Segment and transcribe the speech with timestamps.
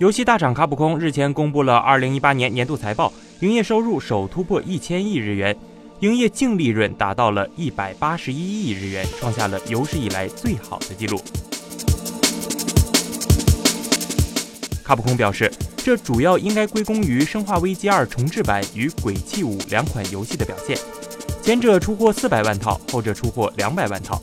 [0.00, 5.54] 游戏大厂卡普空日前公布了2018年年度财报，营业收入首突破一千亿日元，
[5.98, 11.20] 营业净利润达到了一百八十一亿日元，创下了有史以来最好的纪录。
[14.82, 20.78] 卡普空表示，这主要应该归功于《生化危机2》重置版与《鬼泣5》两款游戏的表现，
[21.42, 24.18] 前者出货四百万套，后者出货两百万套。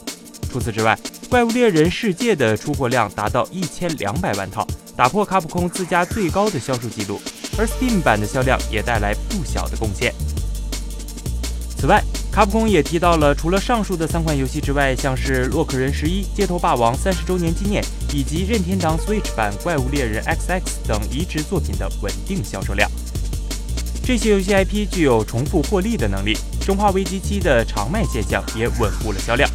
[0.49, 0.97] 除此之外，
[1.29, 4.65] 《怪物猎人世界》的出货量达到一千两百万套。
[4.95, 7.21] 打破卡普空自家最高的销售记录，
[7.57, 10.13] 而 Steam 版的销量也带来不小的贡献。
[11.77, 12.01] 此外，
[12.31, 20.37] 卡普空也提到了除了上述的三款游戏之外，像是《洛克人十一》《街头霸王》三十周年纪念以及任天堂 Switch 版《怪物猎人 XX》
[20.87, 22.89] 等移植作品的稳定销售量。
[24.03, 26.33] 这些游戏 IP 具有重复获利的能力，
[26.65, 29.47] 《生化危机七》的长卖现象也稳固了销量。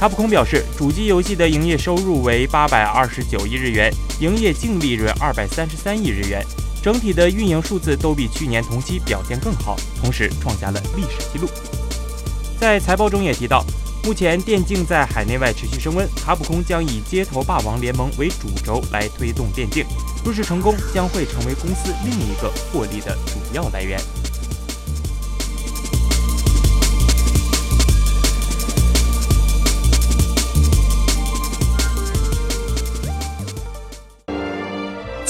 [0.00, 6.42] 卡普空表示，主机游戏的营业收入为八百二十九亿日元，营业净利润二百三十三亿日元，
[6.82, 11.46] 整体的运营数字都比去年同期表现更好，同时创下了历史记录。
[12.58, 13.62] 在财报中也提到，
[14.02, 19.84] 目前电竞在海内外持续升温，卡普空将以街头霸王联盟为主轴来推动电竞，
[20.24, 24.00] 若是成功，将会成为公司另一个获利的主要来源。